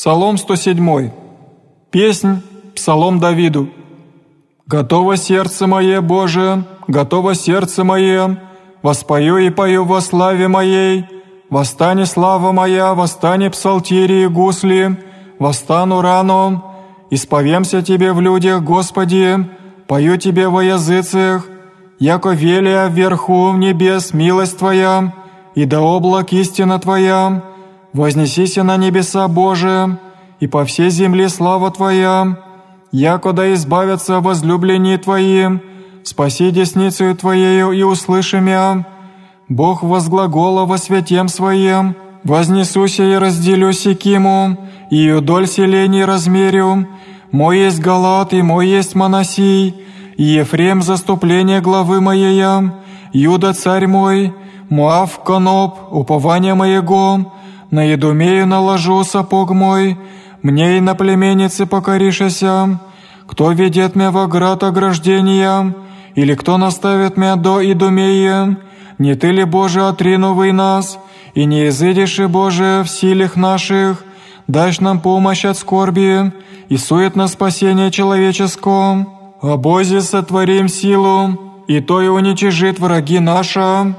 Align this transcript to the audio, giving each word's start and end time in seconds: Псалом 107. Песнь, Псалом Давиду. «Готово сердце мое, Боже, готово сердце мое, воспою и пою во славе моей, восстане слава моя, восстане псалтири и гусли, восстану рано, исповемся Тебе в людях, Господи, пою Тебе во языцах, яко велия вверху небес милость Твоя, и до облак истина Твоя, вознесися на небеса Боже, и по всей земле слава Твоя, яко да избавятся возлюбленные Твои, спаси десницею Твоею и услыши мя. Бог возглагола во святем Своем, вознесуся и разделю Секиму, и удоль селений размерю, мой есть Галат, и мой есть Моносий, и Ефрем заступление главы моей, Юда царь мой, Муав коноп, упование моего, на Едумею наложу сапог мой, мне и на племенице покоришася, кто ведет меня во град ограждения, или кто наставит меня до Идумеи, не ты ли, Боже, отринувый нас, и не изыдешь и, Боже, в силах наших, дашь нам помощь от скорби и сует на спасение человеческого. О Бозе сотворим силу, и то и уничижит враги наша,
Псалом 0.00 0.38
107. 0.38 1.10
Песнь, 1.90 2.40
Псалом 2.74 3.20
Давиду. 3.20 3.68
«Готово 4.66 5.18
сердце 5.18 5.66
мое, 5.66 6.00
Боже, 6.00 6.64
готово 6.88 7.34
сердце 7.34 7.84
мое, 7.84 8.40
воспою 8.80 9.36
и 9.36 9.50
пою 9.50 9.84
во 9.84 10.00
славе 10.00 10.48
моей, 10.48 11.04
восстане 11.50 12.06
слава 12.06 12.50
моя, 12.52 12.94
восстане 12.94 13.50
псалтири 13.50 14.22
и 14.22 14.26
гусли, 14.26 14.96
восстану 15.38 16.00
рано, 16.00 16.64
исповемся 17.10 17.82
Тебе 17.82 18.14
в 18.14 18.22
людях, 18.22 18.62
Господи, 18.62 19.46
пою 19.86 20.16
Тебе 20.16 20.48
во 20.48 20.62
языцах, 20.64 21.46
яко 21.98 22.30
велия 22.30 22.86
вверху 22.86 23.52
небес 23.52 24.14
милость 24.14 24.56
Твоя, 24.56 25.12
и 25.54 25.66
до 25.66 25.80
облак 25.80 26.32
истина 26.32 26.78
Твоя, 26.78 27.49
вознесися 27.92 28.64
на 28.64 28.76
небеса 28.76 29.28
Боже, 29.28 29.98
и 30.40 30.46
по 30.46 30.64
всей 30.64 30.90
земле 30.90 31.28
слава 31.28 31.70
Твоя, 31.70 32.36
яко 32.92 33.32
да 33.32 33.52
избавятся 33.52 34.20
возлюбленные 34.20 34.98
Твои, 34.98 35.58
спаси 36.02 36.50
десницею 36.50 37.14
Твоею 37.14 37.72
и 37.72 37.82
услыши 37.82 38.40
мя. 38.40 38.86
Бог 39.48 39.82
возглагола 39.82 40.64
во 40.64 40.78
святем 40.78 41.28
Своем, 41.28 41.94
вознесуся 42.24 43.04
и 43.04 43.14
разделю 43.14 43.72
Секиму, 43.72 44.56
и 44.90 45.10
удоль 45.10 45.46
селений 45.46 46.04
размерю, 46.04 46.86
мой 47.32 47.58
есть 47.58 47.80
Галат, 47.80 48.32
и 48.32 48.42
мой 48.42 48.68
есть 48.68 48.94
Моносий, 48.94 49.74
и 50.16 50.24
Ефрем 50.24 50.82
заступление 50.82 51.60
главы 51.60 52.00
моей, 52.00 52.70
Юда 53.12 53.52
царь 53.52 53.86
мой, 53.86 54.32
Муав 54.68 55.24
коноп, 55.24 55.78
упование 55.90 56.54
моего, 56.54 57.32
на 57.70 57.84
Едумею 57.84 58.46
наложу 58.46 59.04
сапог 59.04 59.50
мой, 59.50 59.98
мне 60.42 60.78
и 60.78 60.80
на 60.80 60.94
племенице 60.94 61.66
покоришася, 61.66 62.80
кто 63.26 63.52
ведет 63.52 63.94
меня 63.94 64.10
во 64.10 64.26
град 64.26 64.62
ограждения, 64.64 65.74
или 66.14 66.34
кто 66.34 66.58
наставит 66.58 67.16
меня 67.16 67.36
до 67.36 67.60
Идумеи, 67.72 68.56
не 68.98 69.14
ты 69.14 69.30
ли, 69.30 69.44
Боже, 69.44 69.86
отринувый 69.86 70.52
нас, 70.52 70.98
и 71.34 71.44
не 71.44 71.68
изыдешь 71.68 72.18
и, 72.18 72.26
Боже, 72.26 72.82
в 72.84 72.90
силах 72.90 73.36
наших, 73.36 74.04
дашь 74.48 74.80
нам 74.80 75.00
помощь 75.00 75.44
от 75.44 75.56
скорби 75.56 76.32
и 76.68 76.76
сует 76.76 77.16
на 77.16 77.28
спасение 77.28 77.90
человеческого. 77.90 79.06
О 79.40 79.56
Бозе 79.56 80.00
сотворим 80.00 80.68
силу, 80.68 81.64
и 81.66 81.80
то 81.80 82.02
и 82.02 82.08
уничижит 82.08 82.78
враги 82.78 83.20
наша, 83.20 83.94